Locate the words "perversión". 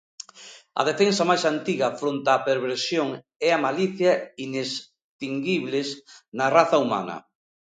2.49-3.07